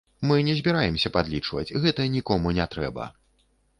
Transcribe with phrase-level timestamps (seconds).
[0.29, 3.11] Мы не збіраемся падлічваць, гэта нікому не трэба.